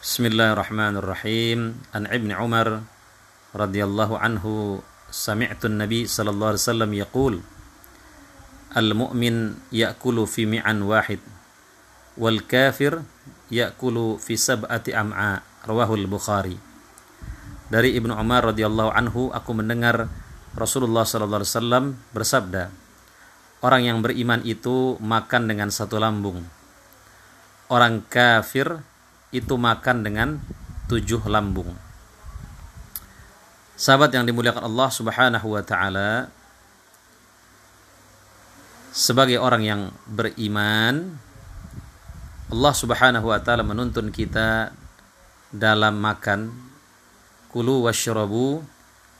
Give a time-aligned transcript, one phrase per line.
[0.00, 1.76] Bismillahirrahmanirrahim.
[1.92, 2.88] An Ibn Umar
[3.52, 4.80] radhiyallahu anhu
[5.12, 7.34] sami'tu an-nabi sallallahu alaihi wasallam yaqul
[8.72, 11.20] Al-mu'min ya'kulu fi mi'an wahid
[12.16, 13.04] wal kafir
[13.52, 16.56] ya'kulu fi sab'ati am'a rawahul Bukhari.
[17.68, 20.08] Dari Ibnu Umar radhiyallahu anhu aku mendengar
[20.56, 21.84] Rasulullah sallallahu alaihi wasallam
[22.16, 22.72] bersabda
[23.60, 26.40] Orang yang beriman itu makan dengan satu lambung.
[27.68, 28.80] Orang kafir
[29.30, 30.28] itu makan dengan
[30.90, 31.70] tujuh lambung.
[33.80, 36.28] Sahabat yang dimuliakan Allah Subhanahu wa taala,
[38.90, 41.16] sebagai orang yang beriman,
[42.50, 44.74] Allah Subhanahu wa taala menuntun kita
[45.54, 46.50] dalam makan.
[47.50, 48.62] Kulu washrabu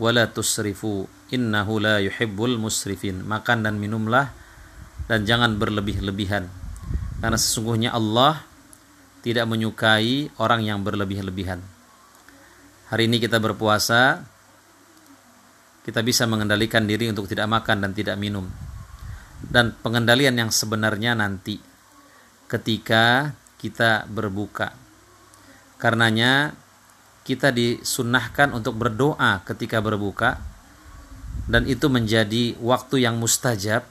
[0.00, 3.24] wala tusrifu innahu la yuhibbul musrifin.
[3.24, 4.32] Makan dan minumlah
[5.08, 6.48] dan jangan berlebih-lebihan.
[7.20, 8.44] Karena sesungguhnya Allah
[9.24, 11.64] tidak menyukai orang yang berlebih-lebihan.
[12.92, 14.20] Hari ini kita berpuasa,
[15.80, 18.44] kita bisa mengendalikan diri untuk tidak makan dan tidak minum.
[19.40, 21.56] Dan pengendalian yang sebenarnya nanti
[22.52, 24.76] ketika kita berbuka.
[25.80, 26.52] Karenanya
[27.24, 30.36] kita disunnahkan untuk berdoa ketika berbuka
[31.48, 33.88] dan itu menjadi waktu yang mustajab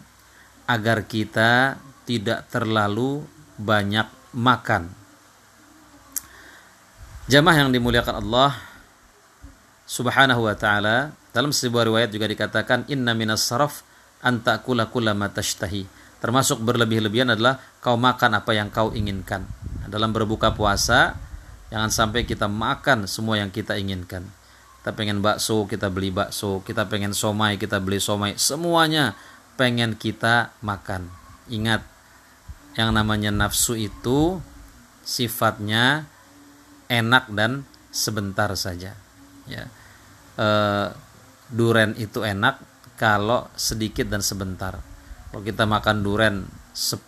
[0.70, 3.26] agar kita tidak terlalu
[3.58, 4.06] banyak
[4.38, 5.03] makan
[7.24, 8.52] Jamaah yang dimuliakan Allah
[9.88, 13.88] Subhanahu wa taala, dalam sebuah riwayat juga dikatakan inna minas saraf
[14.20, 15.88] anta kula matashtahi.
[16.20, 19.48] Termasuk berlebih-lebihan adalah kau makan apa yang kau inginkan.
[19.88, 21.16] Dalam berbuka puasa,
[21.72, 24.28] jangan sampai kita makan semua yang kita inginkan.
[24.84, 26.60] Kita pengen bakso, kita beli bakso.
[26.64, 28.36] Kita pengen somai, kita beli somai.
[28.36, 29.16] Semuanya
[29.56, 31.08] pengen kita makan.
[31.48, 31.88] Ingat,
[32.76, 34.44] yang namanya nafsu itu
[35.04, 36.08] sifatnya
[36.90, 38.98] enak dan sebentar saja
[39.46, 39.64] ya.
[40.34, 40.48] E,
[41.54, 42.60] duren itu enak
[42.98, 44.80] kalau sedikit dan sebentar.
[45.30, 46.36] Kalau kita makan duren
[46.74, 47.06] 10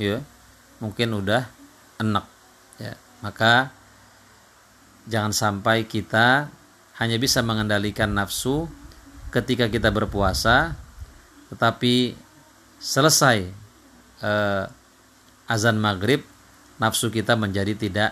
[0.00, 0.18] ya
[0.80, 1.42] mungkin udah
[2.00, 2.26] enak
[2.80, 2.94] ya.
[3.24, 3.72] Maka
[5.08, 6.48] jangan sampai kita
[6.96, 8.70] hanya bisa mengendalikan nafsu
[9.34, 10.78] ketika kita berpuasa
[11.52, 12.14] tetapi
[12.78, 13.38] selesai
[14.22, 14.64] eh,
[15.50, 16.24] azan maghrib
[16.80, 18.10] nafsu kita menjadi tidak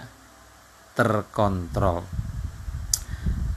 [0.92, 2.04] terkontrol.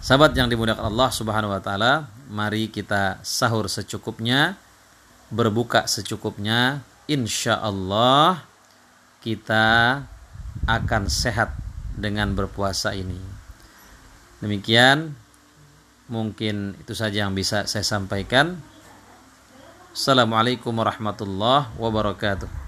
[0.05, 4.53] Sahabat yang dimuliakan Allah Subhanahu wa taala, mari kita sahur secukupnya,
[5.33, 6.85] berbuka secukupnya.
[7.05, 8.45] Insya Allah
[9.21, 10.01] kita
[10.65, 11.53] akan sehat
[11.93, 13.17] dengan berpuasa ini.
[14.41, 15.13] Demikian
[16.05, 18.61] mungkin itu saja yang bisa saya sampaikan.
[19.95, 22.49] Assalamualaikum warahmatullahi wabarakatuh.